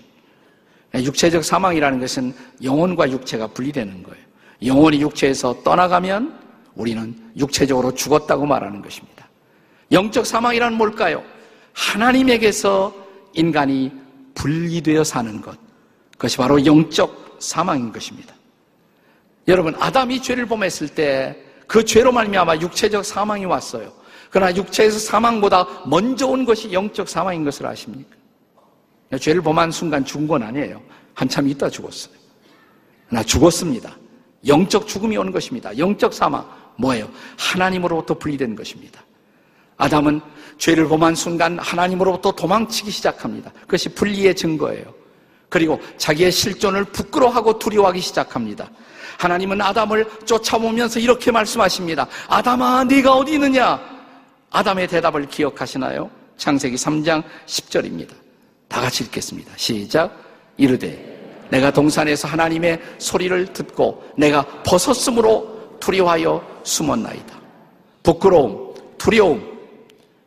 육체적 0.96 1.44
사망이라는 1.44 2.00
것은 2.00 2.34
영혼과 2.64 3.10
육체가 3.12 3.48
분리되는 3.48 4.04
거예요. 4.04 4.26
영혼이 4.64 5.02
육체에서 5.02 5.62
떠나가면 5.64 6.40
우리는 6.76 7.32
육체적으로 7.38 7.94
죽었다고 7.94 8.46
말하는 8.46 8.82
것입니다. 8.82 9.28
영적 9.92 10.26
사망이란 10.26 10.74
뭘까요? 10.74 11.24
하나님에게서 11.74 12.94
인간이 13.34 13.92
분리되어 14.34 15.04
사는 15.04 15.42
것. 15.42 15.58
그것이 16.14 16.38
바로 16.38 16.66
영적 16.66 17.38
사망인 17.40 17.92
것입니다. 17.92 18.34
여러분, 19.48 19.76
아담이 19.78 20.22
죄를 20.22 20.46
범했을 20.46 20.88
때 20.90 21.46
그 21.68 21.84
죄로 21.84 22.12
말미암아 22.12 22.58
육체적 22.58 23.04
사망이 23.06 23.46
왔어요. 23.46 23.92
그러나 24.36 24.54
육체에서 24.54 25.00
사망보다 25.00 25.66
먼저 25.86 26.28
온 26.28 26.44
것이 26.44 26.74
영적 26.74 27.08
사망인 27.08 27.46
것을 27.46 27.66
아십니까? 27.68 28.18
죄를 29.18 29.42
범한 29.42 29.72
순간 29.72 30.04
죽은 30.04 30.28
건 30.28 30.44
아니에요. 30.44 30.82
한참 31.14 31.48
있다 31.48 31.70
죽었어요. 31.70 32.14
나 33.08 33.24
죽었습니다. 33.24 33.96
영적 34.46 34.90
죽음이 34.90 35.16
오는 35.16 35.32
것입니다. 35.32 35.78
영적 35.78 36.14
사망 36.14 36.46
뭐예요? 36.78 37.10
하나님으로부터 37.38 38.16
분리된 38.16 38.58
것입니다. 38.58 39.02
아담은 39.78 40.20
죄를 40.58 40.90
범한 40.90 41.16
순간 41.16 41.58
하나님으로부터 41.58 42.34
도망치기 42.34 42.92
시작합니다. 42.92 43.54
그것이 43.62 43.88
분리의 43.88 44.36
증거예요. 44.36 44.94
그리고 45.48 45.80
자기의 45.96 46.34
실존을 46.34 46.84
부끄러워하고 46.84 47.58
두려워하기 47.58 48.02
시작합니다. 48.02 48.70
하나님은 49.18 49.62
아담을 49.62 50.06
쫓아오면서 50.26 51.00
이렇게 51.00 51.32
말씀하십니다. 51.32 52.06
아담아, 52.28 52.84
네가 52.84 53.14
어디 53.14 53.36
있느냐? 53.36 53.95
아담의 54.56 54.88
대답을 54.88 55.28
기억하시나요? 55.28 56.10
창세기 56.38 56.78
3장 56.78 57.22
10절입니다. 57.46 58.12
다 58.70 58.80
같이 58.80 59.04
읽겠습니다. 59.04 59.52
시작. 59.58 60.18
이르되 60.56 61.46
내가 61.50 61.72
동산에서 61.72 62.30
하나님의 62.30 62.82
소리를 62.98 63.52
듣고 63.52 64.02
내가 64.18 64.46
벗었으므로 64.64 65.78
두려워하여 65.82 66.62
숨었나이다. 66.64 67.38
부끄러움, 68.02 68.74
두려움, 68.98 69.60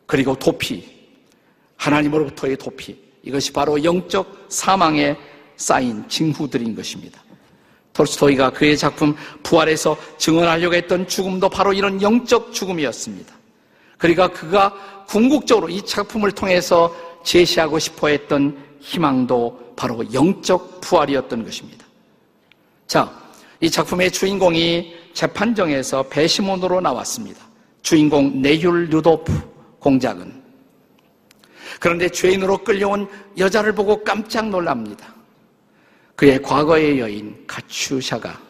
그리고 0.06 0.34
도피, 0.34 0.84
하나님으로부터의 1.76 2.58
도피. 2.58 2.98
이것이 3.22 3.50
바로 3.50 3.82
영적 3.82 4.46
사망에 4.50 5.16
쌓인 5.56 6.06
징후들인 6.06 6.76
것입니다. 6.76 7.22
톨스토이가 7.94 8.50
그의 8.50 8.76
작품 8.76 9.16
부활에서 9.42 9.96
증언하려고 10.18 10.74
했던 10.74 11.08
죽음도 11.08 11.48
바로 11.48 11.72
이런 11.72 12.00
영적 12.02 12.52
죽음이었습니다. 12.52 13.37
그러니까 13.98 14.28
그가 14.28 14.72
궁극적으로 15.06 15.68
이 15.68 15.82
작품을 15.82 16.32
통해서 16.32 16.94
제시하고 17.24 17.78
싶어 17.78 18.08
했던 18.08 18.56
희망도 18.80 19.74
바로 19.76 20.02
영적 20.12 20.80
부활이었던 20.80 21.44
것입니다. 21.44 21.84
자, 22.86 23.12
이 23.60 23.70
작품의 23.70 24.10
주인공이 24.12 24.94
재판정에서 25.12 26.04
배심원으로 26.04 26.80
나왔습니다. 26.80 27.44
주인공 27.82 28.40
네율 28.40 28.88
루도프 28.88 29.32
공작은 29.80 30.42
그런데 31.80 32.08
죄인으로 32.08 32.58
끌려온 32.58 33.08
여자를 33.36 33.72
보고 33.72 34.02
깜짝 34.02 34.48
놀랍니다. 34.48 35.14
그의 36.16 36.42
과거의 36.42 36.98
여인 36.98 37.44
가추샤가 37.46 38.40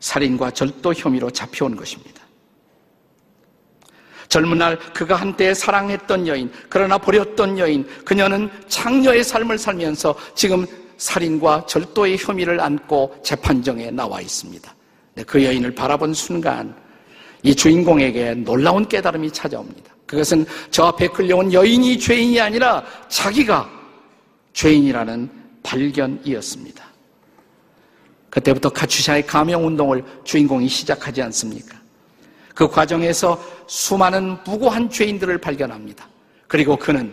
살인과 0.00 0.52
절도 0.52 0.92
혐의로 0.94 1.30
잡혀온 1.30 1.74
것입니다. 1.74 2.21
젊은 4.32 4.56
날 4.56 4.78
그가 4.94 5.16
한때 5.16 5.52
사랑했던 5.52 6.26
여인, 6.26 6.50
그러나 6.70 6.96
버렸던 6.96 7.58
여인, 7.58 7.86
그녀는 8.02 8.48
창녀의 8.66 9.24
삶을 9.24 9.58
살면서 9.58 10.14
지금 10.34 10.66
살인과 10.96 11.66
절도의 11.66 12.16
혐의를 12.16 12.58
안고 12.58 13.16
재판정에 13.22 13.90
나와 13.90 14.22
있습니다. 14.22 14.74
그 15.26 15.44
여인을 15.44 15.74
바라본 15.74 16.14
순간 16.14 16.74
이 17.42 17.54
주인공에게 17.54 18.36
놀라운 18.36 18.88
깨달음이 18.88 19.30
찾아옵니다. 19.30 19.94
그것은 20.06 20.46
저 20.70 20.84
앞에 20.84 21.08
끌려온 21.08 21.52
여인이 21.52 21.98
죄인이 21.98 22.40
아니라 22.40 22.82
자기가 23.10 23.68
죄인이라는 24.54 25.30
발견이었습니다. 25.62 26.82
그때부터 28.30 28.70
카추샤의 28.70 29.26
감형 29.26 29.66
운동을 29.66 30.02
주인공이 30.24 30.68
시작하지 30.68 31.20
않습니까? 31.20 31.81
그 32.54 32.68
과정에서 32.68 33.42
수많은 33.66 34.38
무고한 34.44 34.90
죄인들을 34.90 35.38
발견합니다. 35.38 36.08
그리고 36.46 36.76
그는 36.76 37.12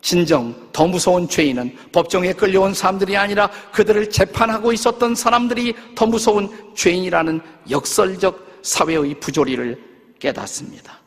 진정 0.00 0.54
더 0.72 0.86
무서운 0.86 1.28
죄인은 1.28 1.76
법정에 1.92 2.32
끌려온 2.32 2.74
사람들이 2.74 3.16
아니라 3.16 3.50
그들을 3.72 4.10
재판하고 4.10 4.72
있었던 4.72 5.14
사람들이 5.14 5.74
더 5.94 6.06
무서운 6.06 6.50
죄인이라는 6.74 7.40
역설적 7.70 8.58
사회의 8.62 9.14
부조리를 9.20 9.82
깨닫습니다. 10.18 11.00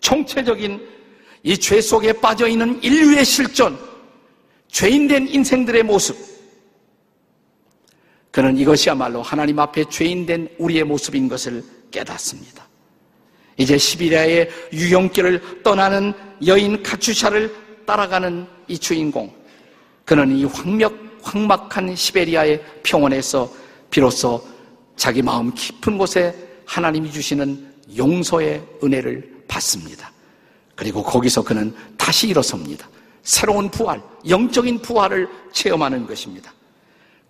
총체적인 0.00 0.96
이 1.42 1.56
죄 1.56 1.80
속에 1.80 2.12
빠져 2.12 2.48
있는 2.48 2.82
인류의 2.82 3.24
실존, 3.24 3.78
죄인된 4.66 5.28
인생들의 5.28 5.84
모습, 5.84 6.16
그는 8.32 8.58
이것이야말로 8.58 9.22
하나님 9.22 9.60
앞에 9.60 9.84
죄인된 9.88 10.56
우리의 10.58 10.82
모습인 10.82 11.28
것을 11.28 11.62
깨닫습니다. 11.92 12.65
이제 13.56 13.78
시비리아의 13.78 14.50
유용길을 14.72 15.62
떠나는 15.62 16.12
여인 16.46 16.82
카추샤를 16.82 17.54
따라가는 17.86 18.46
이 18.68 18.78
주인공. 18.78 19.32
그는 20.04 20.36
이 20.36 20.44
황력, 20.44 20.94
황막한 21.22 21.96
시베리아의 21.96 22.62
평원에서 22.82 23.50
비로소 23.90 24.46
자기 24.96 25.22
마음 25.22 25.52
깊은 25.54 25.98
곳에 25.98 26.34
하나님이 26.64 27.10
주시는 27.10 27.74
용서의 27.96 28.62
은혜를 28.82 29.44
받습니다. 29.48 30.12
그리고 30.74 31.02
거기서 31.02 31.42
그는 31.42 31.74
다시 31.96 32.28
일어섭니다. 32.28 32.88
새로운 33.22 33.70
부활, 33.70 34.00
영적인 34.28 34.82
부활을 34.82 35.28
체험하는 35.52 36.06
것입니다. 36.06 36.52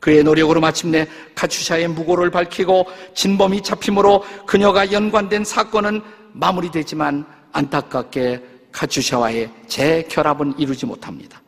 그의 0.01 0.23
노력으로 0.23 0.61
마침내 0.61 1.07
카추샤의 1.35 1.89
무고를 1.89 2.31
밝히고 2.31 2.87
진범이 3.15 3.63
잡힘으로 3.63 4.25
그녀가 4.47 4.93
연관된 4.93 5.45
사건은 5.45 6.03
마무리되지만 6.33 7.27
안타깝게 7.53 8.43
카추샤와의 8.73 9.51
재결합은 9.67 10.59
이루지 10.59 10.87
못합니다. 10.87 11.41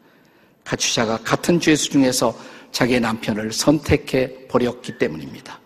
카추샤가 0.64 1.18
같은 1.18 1.60
죄수 1.60 1.90
중에서 1.90 2.34
자기의 2.72 3.00
남편을 3.00 3.52
선택해 3.52 4.46
버렸기 4.48 4.98
때문입니다. 4.98 5.58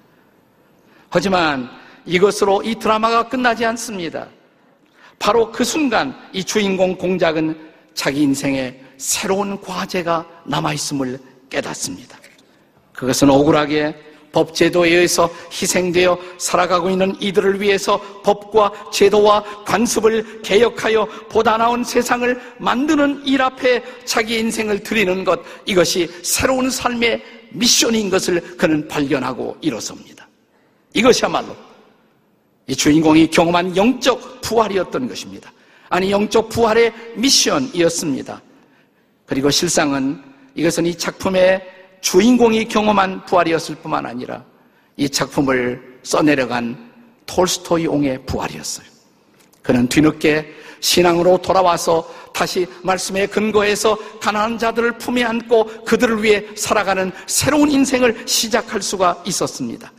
하지만 1.09 1.69
이것으로 2.05 2.63
이 2.63 2.75
드라마가 2.77 3.29
끝나지 3.29 3.65
않습니다. 3.65 4.27
바로 5.19 5.53
그 5.53 5.63
순간 5.63 6.15
이 6.33 6.43
주인공 6.43 6.97
공작은 6.97 7.71
자기 7.95 8.23
인생에 8.23 8.81
새로운 8.97 9.61
과제가 9.61 10.27
남아있음을 10.47 11.19
깨닫습니다. 11.49 12.22
그것은 13.03 13.31
억울하게 13.31 13.97
법제도에 14.31 14.91
의해서 14.91 15.29
희생되어 15.51 16.17
살아가고 16.39 16.89
있는 16.89 17.21
이들을 17.21 17.61
위해서 17.61 18.01
법과 18.23 18.91
제도와 18.93 19.43
관습을 19.65 20.43
개혁하여 20.43 21.05
보다 21.29 21.57
나은 21.57 21.83
세상을 21.83 22.41
만드는 22.59 23.27
일 23.27 23.43
앞에 23.43 23.83
자기 24.05 24.39
인생을 24.39 24.85
드리는 24.85 25.25
것, 25.25 25.41
이것이 25.67 26.09
새로운 26.23 26.71
삶의 26.71 27.21
미션인 27.51 28.09
것을 28.09 28.41
그는 28.57 28.87
발견하고 28.87 29.57
일어섭니다. 29.61 30.29
이것이야말로 30.95 31.57
이 32.69 32.77
주인공이 32.77 33.31
경험한 33.31 33.77
영적 33.77 34.43
부활이었던 34.43 35.09
것입니다. 35.09 35.53
아니, 35.89 36.13
영적 36.13 36.51
부활의 36.51 36.93
미션이었습니다. 37.17 38.41
그리고 39.27 39.51
실상은 39.51 40.23
이것은 40.55 40.87
이 40.87 40.95
작품의 40.95 41.82
주인공이 42.03 42.67
경험한 42.67 43.25
부활이었을 43.25 43.77
뿐만 43.77 44.05
아니라 44.05 44.45
이 44.97 45.09
작품을 45.09 46.01
써내려간 46.03 46.91
톨스토이 47.25 47.87
옹의 47.87 48.27
부활이었어요. 48.27 48.87
그는 49.63 49.89
뒤늦게 49.89 50.53
신앙으로 50.81 51.39
돌아와서 51.39 52.13
다시 52.35 52.67
말씀에 52.83 53.27
근거해서 53.29 53.97
가난한 54.21 54.59
자들을 54.59 54.99
품에 54.99 55.23
안고 55.23 55.85
그들을 55.85 56.23
위해 56.25 56.45
살아가는 56.57 57.13
새로운 57.27 57.71
인생을 57.71 58.25
시작할 58.27 58.83
수가 58.83 59.23
있었습니다. 59.25 59.91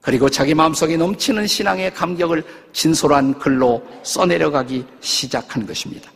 그리고 0.00 0.30
자기 0.30 0.54
마음속에 0.54 0.96
넘치는 0.96 1.46
신앙의 1.46 1.92
감격을 1.92 2.42
진솔한 2.72 3.38
글로 3.38 3.82
써내려가기 4.02 4.84
시작한 5.00 5.66
것입니다. 5.66 6.10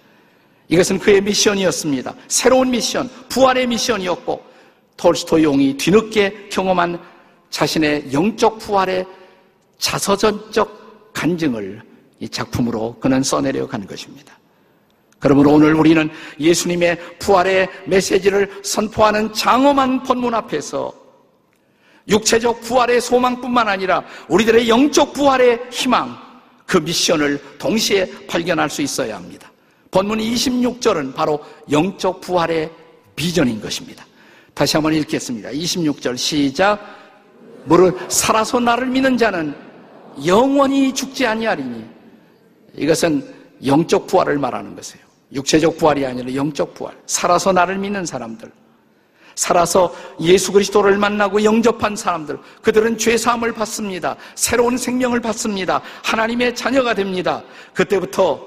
이것은 0.68 0.98
그의 0.98 1.20
미션이었습니다. 1.20 2.14
새로운 2.28 2.70
미션, 2.70 3.10
부활의 3.28 3.66
미션이었고 3.66 4.47
톨스토이 4.98 5.44
용이 5.44 5.76
뒤늦게 5.78 6.48
경험한 6.50 7.00
자신의 7.48 8.12
영적 8.12 8.58
부활의 8.58 9.06
자서전적 9.78 11.12
간증을 11.14 11.80
이 12.20 12.28
작품으로 12.28 12.96
그는 13.00 13.22
써내려 13.22 13.66
간 13.66 13.86
것입니다. 13.86 14.36
그러므로 15.18 15.52
오늘 15.52 15.74
우리는 15.74 16.10
예수님의 16.38 17.18
부활의 17.18 17.68
메시지를 17.86 18.60
선포하는 18.62 19.32
장엄한 19.32 20.02
본문 20.02 20.34
앞에서 20.34 20.92
육체적 22.08 22.60
부활의 22.62 23.00
소망뿐만 23.00 23.68
아니라 23.68 24.04
우리들의 24.28 24.68
영적 24.68 25.12
부활의 25.12 25.60
희망, 25.70 26.16
그 26.66 26.78
미션을 26.78 27.58
동시에 27.58 28.26
발견할 28.26 28.70
수 28.70 28.82
있어야 28.82 29.16
합니다. 29.16 29.50
본문 29.90 30.18
26절은 30.18 31.14
바로 31.14 31.44
영적 31.70 32.20
부활의 32.20 32.70
비전인 33.16 33.60
것입니다. 33.60 34.07
다시 34.58 34.76
한번 34.76 34.92
읽겠습니다. 34.92 35.50
26절 35.50 36.16
시작. 36.16 36.80
무릇 37.64 37.96
살아서 38.10 38.58
나를 38.58 38.88
믿는 38.88 39.16
자는 39.16 39.54
영원히 40.26 40.92
죽지 40.92 41.24
아니하리니 41.24 41.84
이것은 42.74 43.22
영적 43.64 44.08
부활을 44.08 44.36
말하는 44.36 44.74
것이에요. 44.74 45.06
육체적 45.32 45.78
부활이 45.78 46.04
아니라 46.04 46.34
영적 46.34 46.74
부활. 46.74 46.92
살아서 47.06 47.52
나를 47.52 47.78
믿는 47.78 48.04
사람들. 48.04 48.50
살아서 49.36 49.94
예수 50.20 50.50
그리스도를 50.50 50.98
만나고 50.98 51.44
영접한 51.44 51.94
사람들. 51.94 52.36
그들은 52.60 52.98
죄 52.98 53.16
사함을 53.16 53.52
받습니다. 53.52 54.16
새로운 54.34 54.76
생명을 54.76 55.20
받습니다. 55.20 55.80
하나님의 56.02 56.56
자녀가 56.56 56.94
됩니다. 56.94 57.44
그때부터 57.74 58.44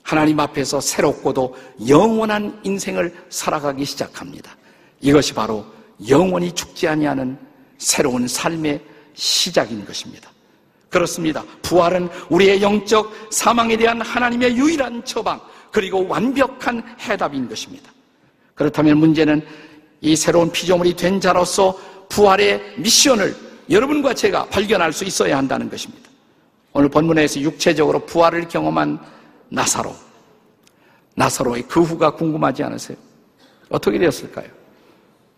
하나님 0.00 0.38
앞에서 0.38 0.80
새롭고도 0.80 1.56
영원한 1.88 2.60
인생을 2.62 3.12
살아가기 3.30 3.84
시작합니다. 3.84 4.56
이것이 5.04 5.34
바로 5.34 5.64
영원히 6.08 6.50
죽지 6.50 6.88
아니하는 6.88 7.38
새로운 7.76 8.26
삶의 8.26 8.80
시작인 9.12 9.84
것입니다. 9.84 10.30
그렇습니다. 10.88 11.44
부활은 11.60 12.08
우리의 12.30 12.62
영적 12.62 13.28
사망에 13.30 13.76
대한 13.76 14.00
하나님의 14.00 14.56
유일한 14.56 15.04
처방 15.04 15.40
그리고 15.70 16.08
완벽한 16.08 16.82
해답인 17.00 17.48
것입니다. 17.48 17.92
그렇다면 18.54 18.96
문제는 18.96 19.46
이 20.00 20.16
새로운 20.16 20.50
피조물이 20.50 20.96
된 20.96 21.20
자로서 21.20 21.78
부활의 22.08 22.76
미션을 22.78 23.36
여러분과 23.68 24.14
제가 24.14 24.46
발견할 24.46 24.92
수 24.92 25.04
있어야 25.04 25.36
한다는 25.36 25.68
것입니다. 25.68 26.08
오늘 26.72 26.88
본문에서 26.88 27.40
육체적으로 27.40 28.06
부활을 28.06 28.48
경험한 28.48 28.98
나사로. 29.50 29.94
나사로의 31.16 31.64
그 31.68 31.82
후가 31.82 32.12
궁금하지 32.12 32.62
않으세요? 32.62 32.96
어떻게 33.68 33.98
되었을까요? 33.98 34.63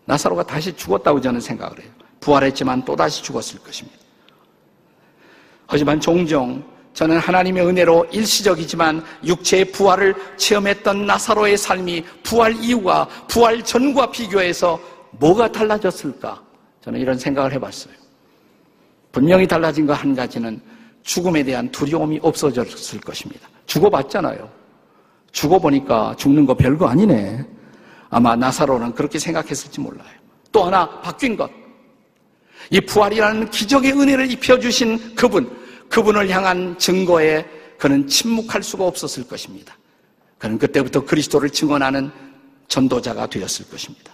나사로가 0.07 0.43
다시 0.43 0.73
죽었다고 0.75 1.19
저는 1.21 1.39
생각을 1.39 1.79
해요. 1.83 1.91
부활했지만 2.21 2.83
또다시 2.85 3.21
죽었을 3.23 3.59
것입니다. 3.59 3.99
하지만 5.67 5.99
종종 5.99 6.63
저는 6.93 7.17
하나님의 7.19 7.67
은혜로 7.67 8.07
일시적이지만 8.11 9.03
육체의 9.23 9.65
부활을 9.65 10.15
체험했던 10.37 11.05
나사로의 11.05 11.57
삶이 11.57 12.03
부활 12.23 12.55
이후와 12.55 13.07
부활 13.27 13.63
전과 13.63 14.09
비교해서 14.09 14.79
뭐가 15.11 15.51
달라졌을까? 15.51 16.41
저는 16.81 16.99
이런 16.99 17.19
생각을 17.19 17.53
해봤어요. 17.53 17.93
분명히 19.11 19.45
달라진 19.45 19.85
거 19.85 19.93
한 19.93 20.15
가지는 20.15 20.59
죽음에 21.03 21.43
대한 21.43 21.69
두려움이 21.71 22.19
없어졌을 22.23 22.99
것입니다. 23.01 23.47
죽어봤잖아요. 23.65 24.49
죽어보니까 25.31 26.15
죽는 26.17 26.45
거 26.45 26.53
별거 26.55 26.87
아니네. 26.87 27.45
아마 28.09 28.35
나사로는 28.35 28.93
그렇게 28.93 29.19
생각했을지 29.19 29.79
몰라요. 29.79 30.09
또 30.51 30.65
하나 30.65 31.01
바뀐 31.01 31.35
것. 31.35 31.49
이 32.69 32.81
부활이라는 32.81 33.49
기적의 33.49 33.93
은혜를 33.93 34.31
입혀주신 34.31 35.15
그분, 35.15 35.49
그분을 35.89 36.29
향한 36.29 36.77
증거에 36.77 37.45
그는 37.77 38.07
침묵할 38.07 38.63
수가 38.63 38.85
없었을 38.85 39.27
것입니다. 39.27 39.77
그는 40.37 40.57
그때부터 40.57 41.05
그리스도를 41.05 41.49
증언하는 41.49 42.11
전도자가 42.67 43.27
되었을 43.27 43.69
것입니다. 43.69 44.11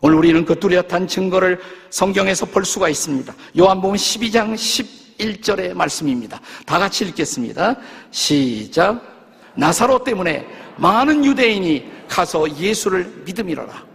오늘 0.00 0.16
우리는 0.16 0.44
그 0.44 0.58
뚜렷한 0.58 1.06
증거를 1.06 1.60
성경에서 1.90 2.46
볼 2.46 2.64
수가 2.64 2.88
있습니다. 2.88 3.32
요한복음 3.58 3.96
12장 3.96 4.54
11절의 4.54 5.74
말씀입니다. 5.74 6.40
다 6.66 6.78
같이 6.78 7.04
읽겠습니다. 7.06 7.76
시작. 8.10 9.11
나사로 9.56 10.04
때문에 10.04 10.46
많은 10.76 11.24
유대인이 11.24 11.90
가서 12.08 12.50
예수를 12.56 13.22
믿음이로라. 13.24 13.92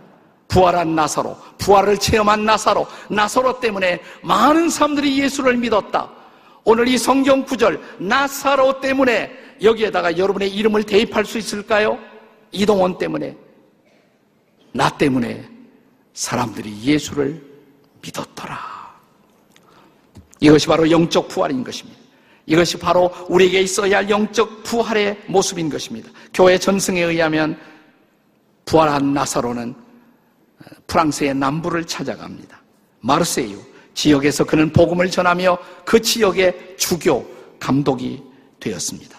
부활한 0.48 0.96
나사로, 0.96 1.38
부활을 1.58 1.98
체험한 1.98 2.46
나사로, 2.46 2.88
나사로 3.10 3.60
때문에 3.60 4.02
많은 4.24 4.70
사람들이 4.70 5.20
예수를 5.20 5.58
믿었다. 5.58 6.10
오늘 6.63 6.88
이 6.88 6.98
성경 6.98 7.43
구절, 7.43 7.82
나사로 8.00 8.80
때문에 8.80 9.32
여기에다가 9.62 10.17
여러분의 10.17 10.50
이름을 10.50 10.84
대입할 10.84 11.26
수 11.26 11.38
있을까요? 11.38 12.00
이동원 12.52 12.98
때문에, 12.98 13.36
나 14.72 14.89
때문에 14.89 15.48
사람들이 16.13 16.82
예수를 16.82 17.41
믿었더라. 18.02 18.58
이것이 20.39 20.67
바로 20.67 20.89
영적 20.89 21.28
부활인 21.28 21.63
것입니다. 21.63 21.97
이것이 22.48 22.78
바로 22.78 23.14
우리에게 23.28 23.62
있어야 23.62 23.98
할 23.98 24.10
영적 24.10 24.64
부활의 24.64 25.22
모습인 25.28 25.70
것입니다. 25.70 26.10
교회 26.34 26.58
전승에 26.58 27.02
의하면 27.02 27.60
부활한 28.66 29.14
나사로는 29.14 29.76
프랑스의 30.88 31.36
남부를 31.36 31.86
찾아갑니다. 31.86 32.62
마르세유 33.02 33.60
지역에서 33.94 34.46
그는 34.46 34.72
복음을 34.72 35.12
전하며 35.12 35.58
그 35.86 36.02
지역의 36.02 36.76
주교 36.78 37.26
감독이 37.60 38.24
되었습니다. 38.60 39.18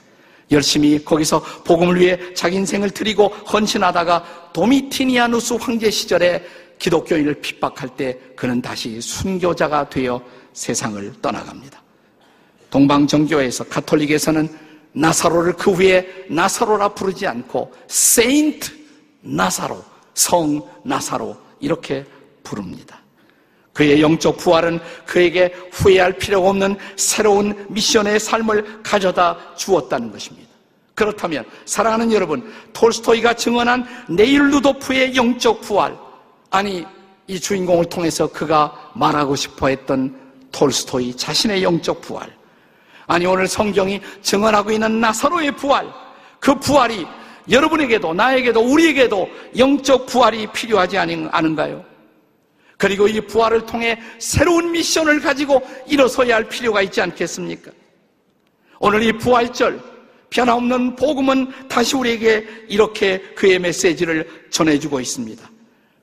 열심히 0.51 1.05
거기서 1.05 1.41
복음을 1.65 2.01
위해 2.01 2.33
자기 2.35 2.57
인생을 2.57 2.91
드리고 2.91 3.29
헌신하다가 3.29 4.51
도미티니아누스 4.55 5.55
황제 5.55 5.91
시절에 5.91 6.43
기독교인을 6.79 7.41
핍박할 7.43 7.97
때 7.97 8.19
그는 8.35 8.63
다시 8.63 9.01
순교자가 9.01 9.91
되어 9.91 10.23
세상을 10.55 11.21
떠나갑니다. 11.21 11.83
동방정교에서 12.71 13.65
가톨릭에서는 13.65 14.49
나사로를 14.93 15.55
그 15.55 15.73
후에 15.73 16.27
나사로라 16.29 16.89
부르지 16.91 17.27
않고 17.27 17.73
세인트 17.87 18.71
나사로, 19.21 19.83
성 20.15 20.63
나사로 20.85 21.37
이렇게 21.61 22.05
부릅니다. 22.43 22.99
그의 23.73 24.03
영적 24.03 24.39
부활은 24.39 24.81
그에게 25.07 25.55
후회할 25.71 26.15
필요가 26.19 26.49
없는 26.49 26.77
새로운 26.97 27.67
미션의 27.69 28.19
삶을 28.19 28.83
가져다 28.83 29.55
주었다는 29.55 30.11
것입니다. 30.11 30.49
그렇다면 30.95 31.45
사랑하는 31.65 32.11
여러분, 32.11 32.53
톨스토이가 32.73 33.35
증언한 33.35 33.87
네일 34.09 34.51
루도프의 34.51 35.15
영적 35.15 35.61
부활, 35.61 35.97
아니 36.51 36.85
이 37.29 37.39
주인공을 37.39 37.85
통해서 37.85 38.27
그가 38.27 38.91
말하고 38.97 39.37
싶어 39.37 39.69
했던 39.69 40.19
톨스토이 40.51 41.17
자신의 41.17 41.63
영적 41.63 42.01
부활, 42.01 42.38
아니 43.09 43.25
오늘 43.27 43.49
성경이 43.49 44.01
증언하고 44.23 44.71
있는 44.71 45.01
나사로의 45.01 45.53
부활, 45.57 45.91
그 46.39 46.55
부활이 46.55 47.07
여러분에게도 47.51 48.13
나에게도 48.13 48.61
우리에게도 48.61 49.29
영적 49.57 50.07
부활이 50.07 50.47
필요하지 50.53 50.99
않은가요? 50.99 51.85
그리고 52.77 53.09
이 53.09 53.21
부활을 53.23 53.65
통해 53.65 53.99
새로운 54.19 54.71
미션을 54.71 55.21
가지고 55.21 55.61
일어서야 55.87 56.37
할 56.37 56.49
필요가 56.49 56.83
있지 56.83 57.01
않겠습니까? 57.01 57.73
오늘 58.79 59.03
이 59.03 59.13
부활절 59.13 59.81
변함없는 60.31 60.97
복음은 60.97 61.69
다시 61.69 61.97
우리에게 61.97 62.47
이렇게 62.69 63.21
그의 63.35 63.59
메시지를 63.59 64.47
전해주고 64.51 65.01
있습니다. 65.01 65.51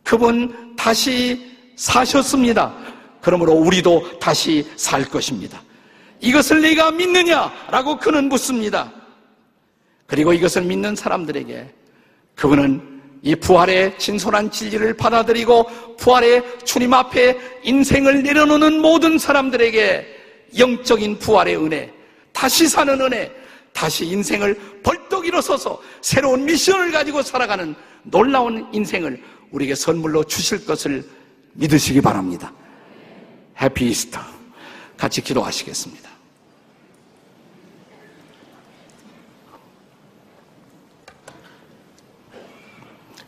그분 0.03 0.75
다시 0.75 1.53
사셨습니다. 1.75 2.75
그러므로 3.21 3.53
우리도 3.53 4.17
다시 4.19 4.67
살 4.75 5.05
것입니다. 5.05 5.61
이것을 6.25 6.61
내가 6.61 6.89
믿느냐라고 6.89 7.97
그는 7.97 8.29
묻습니다. 8.29 8.91
그리고 10.07 10.33
이것을 10.33 10.63
믿는 10.63 10.95
사람들에게 10.95 11.71
그분은 12.33 12.95
이 13.21 13.35
부활의 13.35 13.97
진솔한 13.99 14.49
진리를 14.49 14.95
받아들이고 14.97 15.95
부활의 15.97 16.43
주님 16.63 16.93
앞에 16.93 17.37
인생을 17.63 18.23
내려놓는 18.23 18.81
모든 18.81 19.17
사람들에게 19.17 20.15
영적인 20.57 21.19
부활의 21.19 21.57
은혜, 21.57 21.93
다시 22.33 22.67
사는 22.67 22.99
은혜, 23.01 23.31
다시 23.71 24.05
인생을 24.05 24.79
벌떡 24.83 25.27
일어서서 25.27 25.81
새로운 26.01 26.45
미션을 26.45 26.91
가지고 26.91 27.21
살아가는 27.21 27.75
놀라운 28.03 28.67
인생을 28.73 29.21
우리에게 29.51 29.75
선물로 29.75 30.23
주실 30.23 30.65
것을 30.65 31.03
믿으시기 31.53 32.01
바랍니다. 32.01 32.51
해피 33.61 33.89
이스터. 33.89 34.19
같이 34.97 35.21
기도하시겠습니다. 35.21 36.14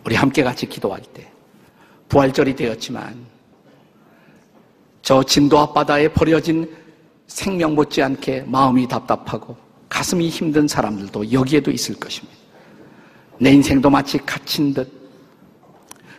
우리 0.08 0.16
함께 0.16 0.42
같이 0.42 0.66
기도할 0.66 1.02
때 1.14 1.30
부활절이 2.08 2.56
되었지만 2.56 3.26
저 5.02 5.22
진도 5.22 5.60
앞바다에 5.60 6.14
버려진 6.14 6.74
생명 7.28 7.76
못지않게 7.76 8.46
마음이 8.48 8.88
답답하고 8.88 9.58
가슴이 9.90 10.30
힘든 10.30 10.66
사람들도 10.66 11.34
여기에도 11.34 11.72
있을 11.72 11.96
것입니다. 12.00 12.38
내 13.38 13.52
인생도 13.52 13.90
마치 13.90 14.18
갇힌 14.20 14.74
듯 14.74 14.90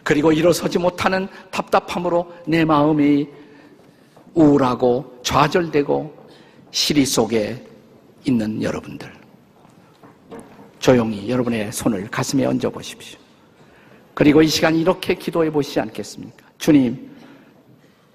그리고 0.05 0.33
일어서지 0.33 0.79
못하는 0.79 1.27
답답함으로 1.51 2.31
내 2.47 2.67
마음이 2.67 3.27
우울하고 4.35 5.19
좌절되고 5.23 6.29
시리 6.73 7.07
속에 7.07 7.65
있는 8.27 8.63
여러분들 8.63 9.11
조용히 10.79 11.31
여러분의 11.31 11.73
손을 11.73 12.07
가슴에 12.11 12.45
얹어 12.45 12.69
보십시오. 12.69 13.28
그리고 14.19 14.43
이 14.43 14.49
시간 14.49 14.75
이렇게 14.75 15.15
기도해 15.15 15.49
보시지 15.49 15.79
않겠습니까? 15.79 16.45
주님, 16.59 17.09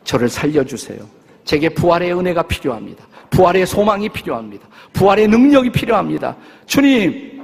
저를 0.03 0.27
살려주세요. 0.27 0.99
제게 1.45 1.69
부활의 1.69 2.13
은혜가 2.13 2.43
필요합니다. 2.43 3.07
부활의 3.29 3.65
소망이 3.65 4.09
필요합니다. 4.09 4.67
부활의 4.91 5.29
능력이 5.29 5.71
필요합니다. 5.71 6.35
주님, 6.65 7.41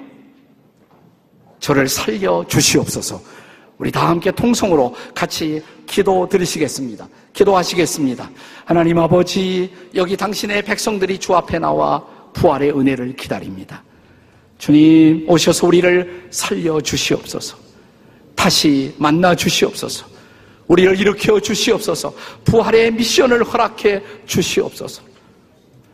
저를 1.61 1.87
살려 1.87 2.43
주시옵소서. 2.49 3.21
우리 3.77 3.93
다 3.93 4.09
함께 4.09 4.29
통성으로 4.29 4.93
같이 5.15 5.63
기도 5.85 6.27
드리시겠습니다. 6.27 7.07
기도하시겠습니다. 7.31 8.29
하나님 8.65 8.99
아버지, 8.99 9.73
여기 9.95 10.17
당신의 10.17 10.63
백성들이 10.63 11.17
주 11.17 11.33
앞에 11.33 11.59
나와 11.59 12.05
부활의 12.33 12.77
은혜를 12.77 13.15
기다립니다. 13.15 13.81
주님, 14.57 15.29
오셔서 15.29 15.65
우리를 15.65 16.27
살려 16.29 16.81
주시옵소서. 16.81 17.68
다시 18.39 18.95
만나 18.97 19.36
주시옵소서. 19.36 20.06
우리를 20.69 20.97
일으켜 20.97 21.41
주시옵소서. 21.41 22.13
부활의 22.45 22.91
미션을 22.93 23.43
허락해 23.43 24.02
주시옵소서. 24.25 25.02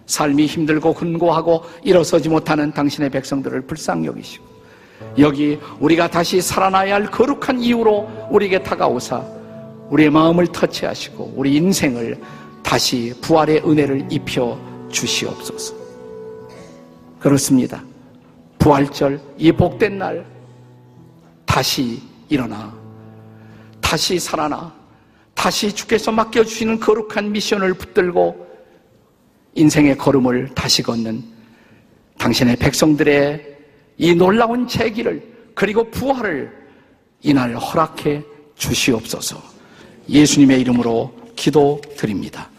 삶이 0.05 0.45
힘들고 0.45 0.93
근고하고 0.93 1.63
일어서지 1.83 2.29
못하는 2.29 2.71
당신의 2.71 3.09
백성들을 3.09 3.61
불쌍히 3.61 4.05
여기시고 4.05 4.45
여기 5.17 5.57
우리가 5.79 6.07
다시 6.07 6.39
살아나야 6.39 6.93
할 6.93 7.09
거룩한 7.09 7.61
이유로 7.61 8.27
우리에게 8.29 8.61
다가오사 8.61 9.23
우리의 9.89 10.11
마음을 10.11 10.45
터치하시고 10.45 11.33
우리 11.35 11.55
인생을 11.55 12.21
다시 12.61 13.11
부활의 13.21 13.63
은혜를 13.67 14.05
입혀 14.11 14.55
주시옵소서. 14.91 15.73
그렇습니다. 17.19 17.83
부활절 18.59 19.19
이 19.39 19.51
복된 19.51 19.97
날 19.97 20.23
다시 21.47 21.99
일어나. 22.29 22.73
다시 23.81 24.19
살아나. 24.19 24.73
다시 25.33 25.71
주께서 25.71 26.11
맡겨주시는 26.11 26.79
거룩한 26.79 27.31
미션을 27.31 27.73
붙들고 27.75 28.45
인생의 29.53 29.97
걸음을 29.97 30.49
다시 30.55 30.81
걷는 30.81 31.23
당신의 32.17 32.55
백성들의 32.55 33.57
이 33.97 34.15
놀라운 34.15 34.67
재기를 34.67 35.51
그리고 35.53 35.89
부활을 35.89 36.51
이날 37.21 37.55
허락해 37.55 38.23
주시옵소서. 38.55 39.41
예수님의 40.09 40.61
이름으로 40.61 41.13
기도드립니다. 41.35 42.49